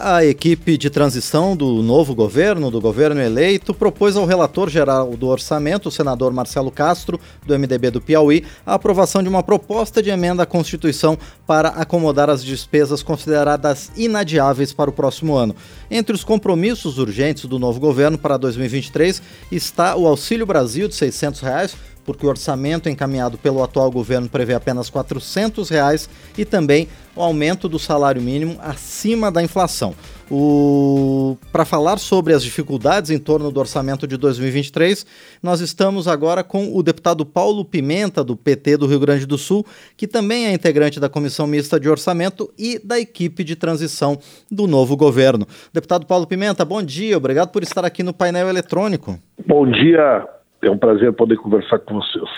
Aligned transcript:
A 0.00 0.24
equipe 0.24 0.78
de 0.78 0.88
transição 0.88 1.56
do 1.56 1.82
novo 1.82 2.14
governo, 2.14 2.70
do 2.70 2.80
governo 2.80 3.20
eleito, 3.20 3.74
propôs 3.74 4.16
ao 4.16 4.24
relator 4.24 4.70
geral 4.70 5.16
do 5.16 5.26
orçamento, 5.26 5.88
o 5.88 5.90
senador 5.90 6.32
Marcelo 6.32 6.70
Castro, 6.70 7.18
do 7.44 7.58
MDB 7.58 7.90
do 7.90 8.00
Piauí, 8.00 8.44
a 8.64 8.74
aprovação 8.74 9.24
de 9.24 9.28
uma 9.28 9.42
proposta 9.42 10.00
de 10.00 10.08
emenda 10.08 10.44
à 10.44 10.46
Constituição 10.46 11.18
para 11.44 11.70
acomodar 11.70 12.30
as 12.30 12.44
despesas 12.44 13.02
consideradas 13.02 13.90
inadiáveis 13.96 14.72
para 14.72 14.88
o 14.88 14.92
próximo 14.92 15.34
ano. 15.34 15.56
Entre 15.90 16.14
os 16.14 16.22
compromissos 16.22 16.96
urgentes 16.96 17.46
do 17.46 17.58
novo 17.58 17.80
governo 17.80 18.16
para 18.16 18.36
2023 18.36 19.20
está 19.50 19.96
o 19.96 20.06
Auxílio 20.06 20.46
Brasil 20.46 20.86
de 20.86 20.94
600 20.94 21.40
reais, 21.40 21.76
porque 22.08 22.24
o 22.24 22.30
orçamento 22.30 22.88
encaminhado 22.88 23.36
pelo 23.36 23.62
atual 23.62 23.90
governo 23.90 24.30
prevê 24.30 24.54
apenas 24.54 24.88
400 24.88 25.68
reais 25.68 26.08
e 26.38 26.42
também 26.42 26.88
o 27.14 27.20
aumento 27.20 27.68
do 27.68 27.78
salário 27.78 28.22
mínimo 28.22 28.56
acima 28.62 29.30
da 29.30 29.42
inflação. 29.42 29.94
O... 30.30 31.36
Para 31.52 31.66
falar 31.66 31.98
sobre 31.98 32.32
as 32.32 32.42
dificuldades 32.42 33.10
em 33.10 33.18
torno 33.18 33.50
do 33.50 33.60
orçamento 33.60 34.06
de 34.06 34.16
2023, 34.16 35.04
nós 35.42 35.60
estamos 35.60 36.08
agora 36.08 36.42
com 36.42 36.74
o 36.74 36.82
deputado 36.82 37.26
Paulo 37.26 37.62
Pimenta, 37.62 38.24
do 38.24 38.34
PT 38.34 38.78
do 38.78 38.86
Rio 38.86 39.00
Grande 39.00 39.26
do 39.26 39.36
Sul, 39.36 39.66
que 39.94 40.06
também 40.06 40.46
é 40.46 40.54
integrante 40.54 40.98
da 40.98 41.10
Comissão 41.10 41.46
Mista 41.46 41.78
de 41.78 41.90
Orçamento 41.90 42.50
e 42.58 42.78
da 42.82 42.98
equipe 42.98 43.44
de 43.44 43.54
transição 43.54 44.18
do 44.50 44.66
novo 44.66 44.96
governo. 44.96 45.46
Deputado 45.74 46.06
Paulo 46.06 46.26
Pimenta, 46.26 46.64
bom 46.64 46.82
dia, 46.82 47.18
obrigado 47.18 47.50
por 47.50 47.62
estar 47.62 47.84
aqui 47.84 48.02
no 48.02 48.14
painel 48.14 48.48
eletrônico. 48.48 49.18
Bom 49.46 49.70
dia, 49.70 50.26
é 50.62 50.70
um 50.70 50.78
prazer 50.78 51.12
poder 51.12 51.36
conversar 51.36 51.78
com 51.80 51.94
vocês. 51.94 52.28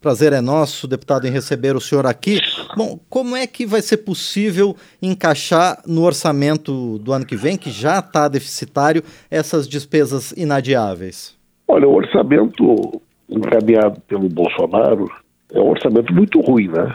Prazer 0.00 0.32
é 0.32 0.40
nosso, 0.40 0.88
deputado, 0.88 1.28
em 1.28 1.30
receber 1.30 1.76
o 1.76 1.80
senhor 1.80 2.06
aqui. 2.06 2.40
Bom, 2.76 2.98
como 3.08 3.36
é 3.36 3.46
que 3.46 3.64
vai 3.64 3.80
ser 3.80 3.98
possível 3.98 4.74
encaixar 5.00 5.80
no 5.86 6.02
orçamento 6.02 6.98
do 6.98 7.12
ano 7.12 7.24
que 7.24 7.36
vem, 7.36 7.56
que 7.56 7.70
já 7.70 8.00
está 8.00 8.26
deficitário, 8.26 9.04
essas 9.30 9.68
despesas 9.68 10.32
inadiáveis? 10.32 11.38
Olha, 11.68 11.86
o 11.86 11.94
orçamento 11.94 13.00
encaminhado 13.28 14.00
pelo 14.08 14.28
Bolsonaro 14.28 15.08
é 15.52 15.60
um 15.60 15.70
orçamento 15.70 16.12
muito 16.12 16.40
ruim, 16.40 16.66
né? 16.66 16.92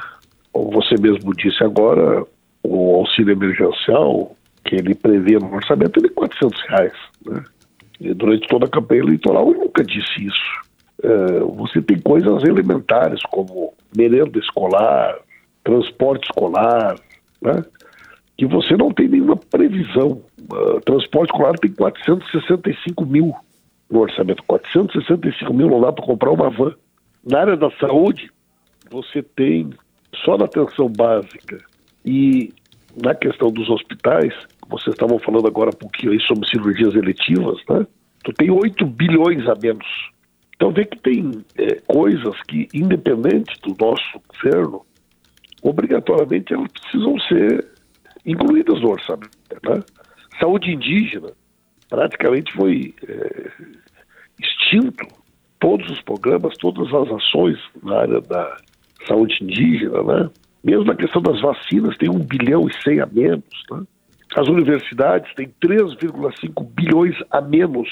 Como 0.51 0.69
você 0.71 0.95
mesmo 0.99 1.33
disse 1.33 1.63
agora, 1.63 2.25
o 2.61 2.95
auxílio 2.95 3.31
emergencial 3.31 4.35
que 4.65 4.75
ele 4.75 4.93
prevê 4.93 5.39
no 5.39 5.55
orçamento 5.55 5.97
é 5.99 6.01
de 6.01 6.09
400 6.09 6.61
reais, 6.67 6.93
né? 7.25 7.41
durante 8.15 8.47
toda 8.47 8.65
a 8.65 8.69
campanha 8.69 9.01
eleitoral 9.01 9.51
eu 9.51 9.59
nunca 9.59 9.83
disse 9.83 10.25
isso. 10.25 10.66
É, 11.03 11.39
você 11.39 11.81
tem 11.81 11.99
coisas 11.99 12.43
elementares 12.43 13.21
como 13.29 13.73
merenda 13.95 14.39
escolar, 14.39 15.15
transporte 15.63 16.25
escolar, 16.25 16.95
né? 17.41 17.63
que 18.37 18.45
você 18.45 18.77
não 18.77 18.91
tem 18.91 19.07
nenhuma 19.07 19.35
previsão. 19.35 20.21
Uh, 20.51 20.79
transporte 20.81 21.31
escolar 21.31 21.53
tem 21.57 21.71
465 21.71 23.05
mil 23.05 23.33
no 23.89 23.99
orçamento. 23.99 24.43
465 24.43 25.53
mil 25.53 25.69
não 25.69 25.81
dá 25.81 25.91
para 25.91 26.05
comprar 26.05 26.31
uma 26.31 26.49
van. 26.49 26.73
Na 27.25 27.39
área 27.39 27.57
da 27.57 27.71
saúde, 27.71 28.31
você 28.89 29.23
tem 29.23 29.71
só 30.23 30.37
na 30.37 30.45
atenção 30.45 30.87
básica 30.87 31.59
e 32.05 32.53
na 33.03 33.13
questão 33.13 33.51
dos 33.51 33.69
hospitais, 33.69 34.33
vocês 34.69 34.93
estavam 34.93 35.19
falando 35.19 35.47
agora 35.47 35.69
um 35.69 35.77
pouquinho 35.77 36.11
aí 36.11 36.19
sobre 36.21 36.47
cirurgias 36.47 36.95
eletivas, 36.95 37.59
né? 37.69 37.85
Tu 38.23 38.33
tem 38.33 38.49
8 38.49 38.85
bilhões 38.85 39.47
a 39.47 39.55
menos. 39.55 39.85
Então 40.57 40.71
vê 40.71 40.85
que 40.85 40.99
tem 40.99 41.45
é, 41.55 41.75
coisas 41.87 42.35
que, 42.47 42.67
independente 42.73 43.53
do 43.61 43.75
nosso 43.79 44.21
governo, 44.27 44.85
obrigatoriamente 45.61 46.53
elas 46.53 46.71
precisam 46.71 47.17
ser 47.21 47.67
incluídas 48.25 48.81
no 48.81 48.89
orçamento. 48.89 49.37
Né? 49.63 49.83
Saúde 50.39 50.71
indígena 50.71 51.31
praticamente 51.89 52.51
foi 52.53 52.93
é, 53.07 53.51
extinto 54.41 55.07
todos 55.59 55.89
os 55.91 56.01
programas, 56.01 56.57
todas 56.57 56.91
as 56.91 57.11
ações 57.11 57.57
na 57.83 57.99
área 57.99 58.21
da 58.21 58.57
saúde 59.07 59.37
indígena, 59.41 60.03
né? 60.03 60.29
Mesmo 60.63 60.85
na 60.85 60.95
questão 60.95 61.21
das 61.21 61.39
vacinas, 61.39 61.97
tem 61.97 62.09
um 62.09 62.19
bilhão 62.19 62.67
e 62.67 62.73
cem 62.83 62.99
a 62.99 63.05
menos, 63.05 63.43
né? 63.71 63.83
As 64.35 64.47
universidades 64.47 65.33
têm 65.35 65.47
3,5 65.63 66.67
bilhões 66.75 67.15
a 67.31 67.41
menos 67.41 67.89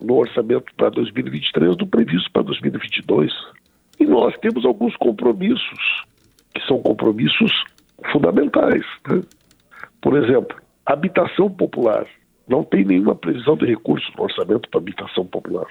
no 0.00 0.16
orçamento 0.16 0.72
para 0.76 0.90
2023 0.90 1.76
do 1.76 1.86
previsto 1.86 2.30
para 2.32 2.42
2022. 2.42 3.32
E 3.98 4.06
nós 4.06 4.36
temos 4.38 4.64
alguns 4.64 4.96
compromissos, 4.96 6.04
que 6.54 6.64
são 6.66 6.80
compromissos 6.80 7.52
fundamentais. 8.12 8.84
Né? 9.08 9.22
Por 10.00 10.16
exemplo, 10.16 10.56
habitação 10.86 11.50
popular. 11.50 12.06
Não 12.48 12.64
tem 12.64 12.84
nenhuma 12.84 13.14
previsão 13.14 13.56
de 13.56 13.66
recursos 13.66 14.10
no 14.16 14.24
orçamento 14.24 14.68
para 14.70 14.80
habitação 14.80 15.26
popular. 15.26 15.66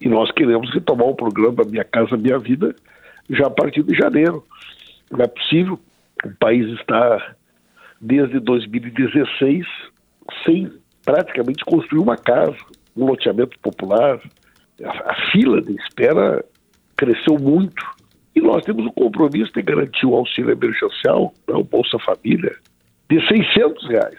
E 0.00 0.08
nós 0.08 0.30
queremos 0.30 0.72
retomar 0.72 1.08
o 1.08 1.16
programa 1.16 1.64
Minha 1.64 1.84
Casa 1.84 2.16
Minha 2.16 2.38
Vida 2.38 2.74
já 3.30 3.46
a 3.46 3.50
partir 3.50 3.82
de 3.82 3.96
janeiro. 3.96 4.44
Não 5.10 5.20
é 5.20 5.26
possível. 5.26 5.78
O 6.24 6.30
país 6.38 6.66
está 6.78 7.34
desde 8.00 8.38
2016 8.38 9.66
sem 10.44 10.70
praticamente 11.04 11.64
construir 11.64 12.00
uma 12.00 12.16
casa, 12.16 12.56
um 12.96 13.06
loteamento 13.06 13.58
popular. 13.60 14.20
A, 14.82 15.12
a 15.12 15.30
fila 15.30 15.60
de 15.60 15.74
espera 15.76 16.44
cresceu 16.96 17.38
muito. 17.38 17.84
E 18.34 18.40
nós 18.40 18.64
temos 18.64 18.84
o 18.86 18.92
compromisso 18.92 19.52
de 19.52 19.62
garantir 19.62 20.06
o 20.06 20.14
auxílio 20.14 20.50
emergencial, 20.50 21.32
né, 21.48 21.54
o 21.54 21.62
Bolsa 21.62 21.98
Família, 22.00 22.54
de 23.08 23.24
600 23.28 23.88
reais 23.88 24.18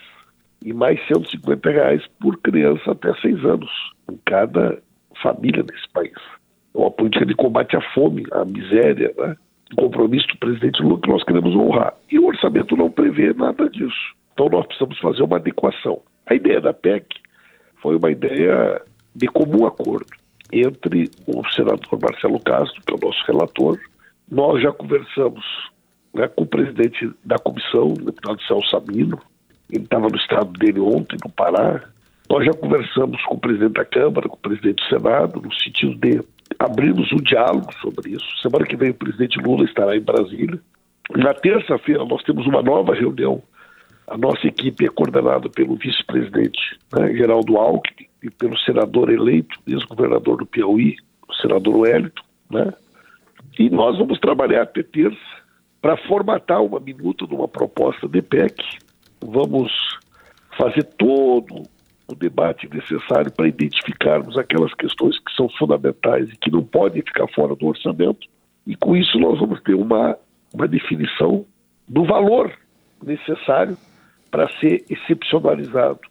e 0.63 0.73
mais 0.73 0.99
150 1.07 1.69
reais 1.69 2.01
por 2.19 2.37
criança 2.37 2.91
até 2.91 3.13
seis 3.21 3.43
anos 3.43 3.69
em 4.09 4.17
cada 4.25 4.79
família 5.21 5.63
desse 5.63 5.87
país. 5.93 6.13
É 6.73 6.77
uma 6.77 6.91
política 6.91 7.25
de 7.25 7.35
combate 7.35 7.75
à 7.75 7.81
fome, 7.93 8.25
à 8.31 8.45
miséria, 8.45 9.13
né? 9.17 9.35
compromisso 9.77 10.27
do 10.27 10.37
presidente 10.37 10.81
Lula 10.81 10.99
que 11.01 11.09
nós 11.09 11.23
queremos 11.23 11.55
honrar. 11.55 11.93
E 12.11 12.19
o 12.19 12.27
orçamento 12.27 12.75
não 12.77 12.89
prevê 12.89 13.33
nada 13.33 13.69
disso. 13.69 14.15
Então 14.33 14.49
nós 14.49 14.65
precisamos 14.65 14.97
fazer 14.99 15.23
uma 15.23 15.37
adequação. 15.37 16.01
A 16.25 16.33
ideia 16.33 16.61
da 16.61 16.73
PEC 16.73 17.05
foi 17.85 17.97
uma 17.97 18.09
ideia 18.09 18.81
de 19.15 19.27
comum 19.27 19.67
acordo 19.67 20.07
entre 20.51 21.07
o 21.27 21.47
senador 21.49 21.99
Marcelo 22.01 22.39
Castro, 22.39 22.81
que 22.81 22.91
é 22.91 22.97
o 22.97 23.07
nosso 23.07 23.23
relator. 23.27 23.79
Nós 24.27 24.59
já 24.59 24.71
conversamos 24.71 25.45
né, 26.11 26.27
com 26.27 26.45
o 26.45 26.47
presidente 26.47 27.11
da 27.23 27.37
comissão, 27.37 27.89
o 27.89 27.93
deputado 27.93 28.41
Celso 28.47 28.67
Sabino. 28.71 29.21
Ele 29.71 29.83
estava 29.83 30.09
no 30.09 30.15
estado 30.15 30.51
dele 30.53 30.79
ontem, 30.79 31.15
no 31.23 31.29
Pará. 31.29 31.83
Nós 32.27 32.43
já 32.43 32.53
conversamos 32.53 33.23
com 33.25 33.35
o 33.35 33.39
presidente 33.39 33.73
da 33.73 33.85
Câmara, 33.85 34.27
com 34.27 34.35
o 34.35 34.39
presidente 34.39 34.83
do 34.83 34.89
Senado, 34.89 35.39
no 35.39 35.53
sentido 35.53 35.93
de 35.93 36.23
abrimos 36.57 37.13
um 37.13 37.17
diálogo 37.17 37.71
sobre 37.81 38.13
isso. 38.13 38.25
Semana 38.41 38.65
que 38.65 38.75
vem 38.75 38.89
o 38.89 38.95
presidente 38.95 39.37
Lula 39.37 39.63
estará 39.63 39.95
em 39.95 40.01
Brasília. 40.01 40.59
Na 41.15 41.35
terça-feira 41.35 42.03
nós 42.03 42.23
temos 42.23 42.47
uma 42.47 42.63
nova 42.63 42.95
reunião. 42.95 43.43
A 44.07 44.17
nossa 44.17 44.47
equipe 44.47 44.85
é 44.85 44.89
coordenada 44.89 45.49
pelo 45.49 45.75
vice-presidente 45.75 46.79
né, 46.93 47.13
Geraldo 47.13 47.57
Alckmin 47.57 48.07
e 48.21 48.29
pelo 48.29 48.57
senador 48.59 49.11
eleito, 49.11 49.59
ex-governador 49.67 50.37
do 50.37 50.45
Piauí, 50.45 50.95
o 51.27 51.33
senador 51.33 51.75
Wellington, 51.77 52.23
né? 52.51 52.73
E 53.57 53.69
nós 53.69 53.97
vamos 53.97 54.19
trabalhar 54.19 54.63
até 54.63 54.83
terça 54.83 55.17
para 55.81 55.97
formatar 55.97 56.63
uma 56.63 56.79
minuta 56.79 57.25
de 57.25 57.33
uma 57.33 57.47
proposta 57.47 58.07
de 58.07 58.21
PEC. 58.21 58.63
Vamos 59.23 59.71
fazer 60.57 60.83
todo 60.83 61.63
o 62.07 62.15
debate 62.15 62.69
necessário 62.71 63.31
para 63.31 63.47
identificarmos 63.47 64.37
aquelas 64.37 64.73
questões 64.73 65.17
que 65.19 65.33
são 65.35 65.49
fundamentais 65.49 66.29
e 66.29 66.37
que 66.37 66.51
não 66.51 66.63
podem 66.63 67.01
ficar 67.01 67.27
fora 67.29 67.55
do 67.55 67.67
orçamento. 67.67 68.27
E 68.67 68.75
com 68.75 68.95
isso 68.95 69.17
nós 69.19 69.39
vamos 69.39 69.61
ter 69.61 69.73
uma, 69.73 70.17
uma 70.53 70.67
definição 70.67 71.45
do 71.87 72.03
valor 72.03 72.51
necessário 73.03 73.77
para 74.35 74.49
ser 74.59 74.83
excepcionalizado 74.89 76.01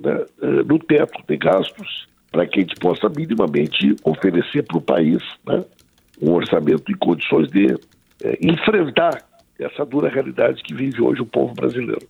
né, 0.00 0.24
eh, 0.40 0.62
no 0.64 0.78
teto 0.78 1.20
de 1.26 1.36
gastos, 1.36 2.06
para 2.30 2.46
que 2.46 2.60
a 2.60 2.62
gente 2.62 2.76
possa 2.76 3.08
minimamente 3.08 3.96
oferecer 4.04 4.62
para 4.62 4.78
o 4.78 4.80
país 4.80 5.20
né, 5.44 5.64
um 6.20 6.30
orçamento 6.30 6.92
em 6.92 6.94
condições 6.94 7.48
de 7.48 7.74
é, 8.22 8.38
enfrentar 8.40 9.20
essa 9.58 9.84
dura 9.84 10.08
realidade 10.08 10.62
que 10.62 10.72
vive 10.72 11.02
hoje 11.02 11.22
o 11.22 11.26
povo 11.26 11.54
brasileiro. 11.54 12.06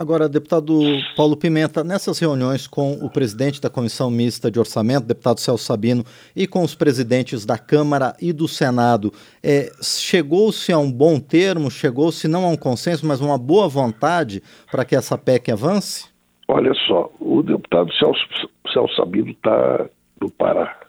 Agora, 0.00 0.30
deputado 0.30 0.80
Paulo 1.14 1.36
Pimenta, 1.36 1.84
nessas 1.84 2.18
reuniões 2.18 2.66
com 2.66 2.94
o 3.04 3.10
presidente 3.10 3.60
da 3.60 3.68
Comissão 3.68 4.10
Mista 4.10 4.50
de 4.50 4.58
Orçamento, 4.58 5.04
deputado 5.06 5.40
Celso 5.40 5.62
Sabino, 5.62 6.02
e 6.34 6.46
com 6.46 6.62
os 6.62 6.74
presidentes 6.74 7.44
da 7.44 7.58
Câmara 7.58 8.16
e 8.18 8.32
do 8.32 8.48
Senado, 8.48 9.12
é, 9.42 9.70
chegou-se 9.82 10.72
a 10.72 10.78
um 10.78 10.90
bom 10.90 11.20
termo, 11.20 11.70
chegou-se 11.70 12.26
não 12.26 12.46
a 12.46 12.48
um 12.48 12.56
consenso, 12.56 13.06
mas 13.06 13.20
uma 13.20 13.36
boa 13.36 13.68
vontade 13.68 14.42
para 14.72 14.86
que 14.86 14.96
essa 14.96 15.18
PEC 15.18 15.52
avance? 15.52 16.08
Olha 16.48 16.72
só, 16.86 17.12
o 17.20 17.42
deputado 17.42 17.92
Celso, 17.92 18.24
Celso 18.72 18.96
Sabino 18.96 19.32
está 19.32 19.86
no 20.18 20.30
Pará. 20.30 20.80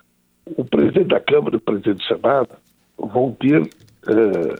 O 0.56 0.64
presidente 0.64 1.10
da 1.10 1.20
Câmara 1.20 1.56
e 1.56 1.58
o 1.58 1.62
presidente 1.62 1.98
do 1.98 2.04
Senado 2.04 2.52
vão 2.98 3.34
ter 3.34 3.62
é, 4.08 4.56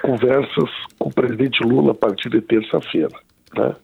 conversas 0.00 0.70
com 0.98 1.10
o 1.10 1.14
presidente 1.14 1.62
Lula 1.62 1.92
a 1.92 1.94
partir 1.94 2.30
de 2.30 2.40
terça-feira. 2.40 3.20
Né? 3.56 3.74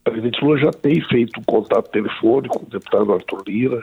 O 0.00 0.10
presidente 0.10 0.44
Lula 0.44 0.58
já 0.58 0.70
tem 0.70 1.00
feito 1.08 1.40
um 1.40 1.44
contato 1.44 1.90
telefônico 1.90 2.58
com 2.58 2.66
o 2.66 2.70
deputado 2.70 3.12
Arthur 3.12 3.42
Lira, 3.46 3.80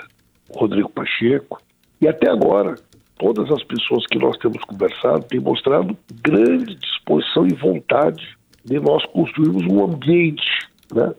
Rodrigo 0.53 0.89
Pacheco, 0.89 1.61
e 2.01 2.07
até 2.07 2.29
agora 2.29 2.75
todas 3.17 3.51
as 3.51 3.63
pessoas 3.63 4.05
que 4.07 4.17
nós 4.17 4.37
temos 4.37 4.63
conversado 4.63 5.23
têm 5.25 5.39
mostrado 5.39 5.95
grande 6.23 6.75
disposição 6.75 7.45
e 7.45 7.53
vontade 7.53 8.37
de 8.65 8.79
nós 8.79 9.05
construirmos 9.07 9.63
um 9.65 9.83
ambiente, 9.83 10.67
né, 10.93 11.13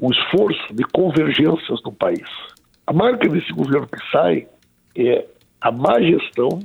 um 0.00 0.10
esforço 0.10 0.74
de 0.74 0.84
convergências 0.84 1.82
no 1.84 1.92
país. 1.92 2.28
A 2.86 2.92
marca 2.92 3.28
desse 3.28 3.52
governo 3.52 3.86
que 3.86 4.10
sai 4.10 4.46
é 4.96 5.26
a 5.60 5.72
má 5.72 6.00
gestão, 6.00 6.60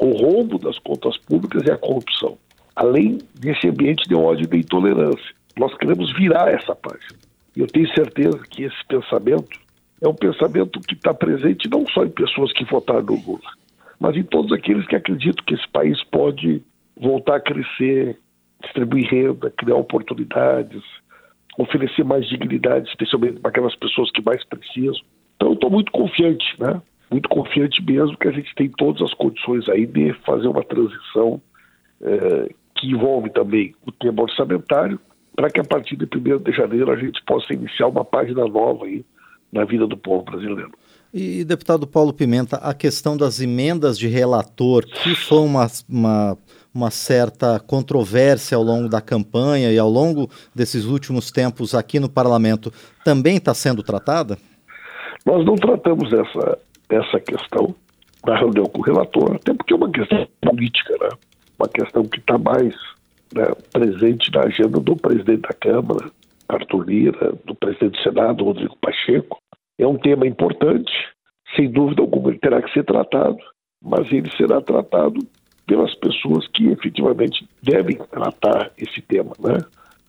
o 0.00 0.10
rombo 0.12 0.58
das 0.58 0.78
contas 0.78 1.16
públicas 1.18 1.62
e 1.66 1.70
a 1.70 1.76
corrupção, 1.76 2.38
além 2.74 3.18
desse 3.38 3.68
ambiente 3.68 4.08
de 4.08 4.14
ódio 4.14 4.44
e 4.44 4.46
de 4.46 4.58
intolerância. 4.58 5.34
Nós 5.58 5.76
queremos 5.76 6.12
virar 6.16 6.48
essa 6.48 6.74
página. 6.74 7.18
E 7.56 7.60
eu 7.60 7.66
tenho 7.66 7.88
certeza 7.94 8.38
que 8.48 8.64
esse 8.64 8.86
pensamento 8.86 9.58
é 10.00 10.08
um 10.08 10.14
pensamento 10.14 10.80
que 10.80 10.94
está 10.94 11.12
presente 11.12 11.68
não 11.68 11.86
só 11.86 12.04
em 12.04 12.10
pessoas 12.10 12.52
que 12.52 12.64
votaram 12.64 13.02
no 13.02 13.14
Lula, 13.14 13.50
mas 13.98 14.16
em 14.16 14.22
todos 14.22 14.52
aqueles 14.52 14.86
que 14.86 14.96
acreditam 14.96 15.44
que 15.44 15.54
esse 15.54 15.68
país 15.68 16.02
pode 16.04 16.62
voltar 16.96 17.36
a 17.36 17.40
crescer, 17.40 18.18
distribuir 18.62 19.08
renda, 19.10 19.50
criar 19.50 19.76
oportunidades, 19.76 20.82
oferecer 21.58 22.04
mais 22.04 22.26
dignidade, 22.28 22.88
especialmente 22.88 23.40
para 23.40 23.50
aquelas 23.50 23.76
pessoas 23.76 24.10
que 24.10 24.22
mais 24.22 24.42
precisam. 24.44 25.02
Então, 25.36 25.48
eu 25.48 25.54
estou 25.54 25.70
muito 25.70 25.92
confiante, 25.92 26.54
né? 26.58 26.80
Muito 27.10 27.28
confiante 27.28 27.82
mesmo 27.82 28.16
que 28.16 28.28
a 28.28 28.32
gente 28.32 28.54
tem 28.54 28.68
todas 28.68 29.02
as 29.02 29.12
condições 29.14 29.68
aí 29.68 29.86
de 29.86 30.12
fazer 30.24 30.46
uma 30.46 30.62
transição 30.62 31.40
eh, 32.02 32.54
que 32.76 32.88
envolve 32.88 33.30
também 33.30 33.74
o 33.84 33.90
tema 33.90 34.22
orçamentário, 34.22 34.98
para 35.40 35.48
que 35.48 35.58
a 35.58 35.64
partir 35.64 35.96
de 35.96 36.04
1 36.04 36.36
de 36.42 36.52
janeiro 36.52 36.92
a 36.92 36.96
gente 36.96 37.24
possa 37.24 37.54
iniciar 37.54 37.86
uma 37.86 38.04
página 38.04 38.46
nova 38.46 38.84
aí 38.84 39.02
na 39.50 39.64
vida 39.64 39.86
do 39.86 39.96
povo 39.96 40.22
brasileiro. 40.22 40.70
E, 41.14 41.42
deputado 41.44 41.86
Paulo 41.86 42.12
Pimenta, 42.12 42.56
a 42.58 42.74
questão 42.74 43.16
das 43.16 43.40
emendas 43.40 43.98
de 43.98 44.06
relator, 44.06 44.84
que 44.84 45.14
foi 45.14 45.38
uma, 45.38 45.66
uma, 45.88 46.36
uma, 46.74 46.90
certa 46.90 47.58
controvérsia 47.58 48.54
ao 48.54 48.62
longo 48.62 48.86
da 48.86 49.00
campanha 49.00 49.72
e 49.72 49.78
ao 49.78 49.88
longo 49.88 50.28
desses 50.54 50.84
últimos 50.84 51.30
tempos 51.30 51.74
aqui 51.74 51.98
no 51.98 52.10
parlamento, 52.10 52.70
também 53.02 53.38
está 53.38 53.54
sendo 53.54 53.82
tratada? 53.82 54.36
Nós 55.24 55.42
não 55.46 55.54
tratamos 55.54 56.12
essa, 56.12 56.58
essa 56.90 57.18
questão 57.18 57.74
na 58.26 58.38
reunião 58.38 58.66
com 58.66 58.80
o 58.80 58.84
relator, 58.84 59.36
até 59.36 59.54
porque 59.54 59.72
é 59.72 59.76
uma 59.76 59.90
questão 59.90 60.28
política, 60.42 60.94
né? 61.00 61.08
uma 61.58 61.66
questão 61.66 62.04
que 62.04 62.18
está 62.18 62.36
mais 62.36 62.74
né, 63.34 63.46
presente 63.72 64.30
na 64.32 64.42
agenda 64.42 64.80
do 64.80 64.96
presidente 64.96 65.42
da 65.42 65.54
Câmara, 65.54 66.10
Arthur 66.48 66.88
Lira, 66.88 67.32
do 67.44 67.54
presidente 67.54 67.98
do 67.98 68.02
Senado, 68.02 68.44
Rodrigo 68.44 68.76
Pacheco, 68.80 69.38
é 69.78 69.86
um 69.86 69.96
tema 69.96 70.26
importante, 70.26 70.92
sem 71.56 71.70
dúvida 71.70 72.02
alguma 72.02 72.30
ele 72.30 72.38
terá 72.38 72.60
que 72.60 72.72
ser 72.72 72.84
tratado, 72.84 73.38
mas 73.82 74.10
ele 74.12 74.30
será 74.36 74.60
tratado 74.60 75.20
pelas 75.66 75.94
pessoas 75.94 76.46
que 76.48 76.68
efetivamente 76.68 77.48
devem 77.62 77.96
tratar 77.96 78.72
esse 78.76 79.00
tema, 79.02 79.32
né? 79.38 79.58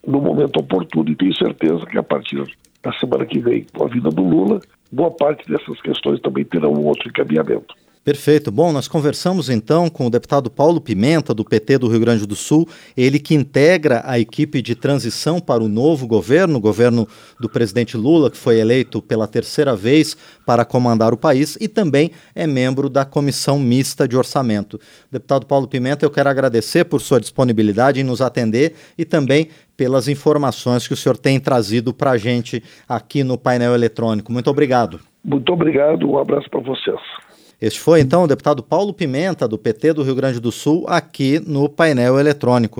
No 0.06 0.20
momento 0.20 0.60
oportuno, 0.60 1.10
e 1.10 1.16
tenho 1.16 1.36
certeza 1.36 1.86
que 1.86 1.98
a 1.98 2.04
partir 2.04 2.44
da 2.82 2.92
semana 2.94 3.26
que 3.26 3.40
vem, 3.40 3.66
com 3.72 3.86
a 3.86 3.88
vida 3.88 4.10
do 4.10 4.24
Lula, 4.24 4.60
boa 4.92 5.12
parte 5.12 5.48
dessas 5.48 5.80
questões 5.82 6.20
também 6.22 6.44
terão 6.44 6.74
um 6.74 6.86
outro 6.86 7.08
encaminhamento. 7.08 7.76
Perfeito. 8.04 8.50
Bom, 8.52 8.72
nós 8.72 8.88
conversamos 8.88 9.48
então 9.48 9.88
com 9.88 10.08
o 10.08 10.10
deputado 10.10 10.50
Paulo 10.50 10.82
Pimenta, 10.82 11.36
do 11.36 11.46
PT 11.46 11.78
do 11.78 11.88
Rio 11.88 12.00
Grande 12.00 12.26
do 12.26 12.36
Sul, 12.36 12.68
ele 12.98 13.20
que 13.20 13.36
integra 13.36 14.02
a 14.04 14.18
equipe 14.18 14.60
de 14.60 14.74
transição 14.74 15.40
para 15.40 15.64
o 15.64 15.68
novo 15.68 16.08
governo, 16.08 16.58
o 16.58 16.60
governo 16.60 17.08
do 17.40 17.48
presidente 17.48 17.96
Lula, 17.96 18.32
que 18.32 18.38
foi 18.38 18.60
eleito 18.60 19.04
pela 19.04 19.28
terceira 19.28 19.76
vez 19.76 20.18
para 20.48 20.66
comandar 20.66 21.14
o 21.14 21.18
país, 21.18 21.56
e 21.62 21.68
também 21.68 22.10
é 22.34 22.48
membro 22.48 22.90
da 22.90 23.06
Comissão 23.06 23.60
Mista 23.60 24.08
de 24.08 24.18
Orçamento. 24.18 24.80
Deputado 25.12 25.46
Paulo 25.46 25.68
Pimenta, 25.68 26.04
eu 26.04 26.10
quero 26.10 26.28
agradecer 26.28 26.86
por 26.86 27.02
sua 27.02 27.20
disponibilidade 27.20 28.02
em 28.02 28.04
nos 28.04 28.20
atender 28.20 28.74
e 28.98 29.06
também 29.06 29.50
pelas 29.78 30.08
informações 30.08 30.88
que 30.88 30.94
o 30.96 30.98
senhor 30.98 31.18
tem 31.18 31.40
trazido 31.40 31.94
para 31.94 32.12
a 32.12 32.18
gente 32.18 32.64
aqui 32.90 33.24
no 33.24 33.38
painel 33.38 33.76
eletrônico. 33.76 34.32
Muito 34.32 34.50
obrigado. 34.50 35.00
Muito 35.24 35.54
obrigado, 35.54 36.10
um 36.10 36.18
abraço 36.18 36.50
para 36.50 36.62
vocês. 36.62 37.00
Este 37.62 37.80
foi 37.80 38.00
então 38.00 38.24
o 38.24 38.28
deputado 38.28 38.64
Paulo 38.64 38.92
Pimenta, 38.92 39.48
do 39.48 39.56
PT 39.56 39.94
do 39.94 40.02
Rio 40.02 40.16
Grande 40.16 40.40
do 40.40 40.52
Sul, 40.52 40.84
aqui 40.88 41.40
no 41.46 41.70
painel 41.70 42.20
eletrônico. 42.20 42.80